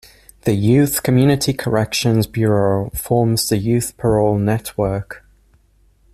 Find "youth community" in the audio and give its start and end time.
0.55-1.53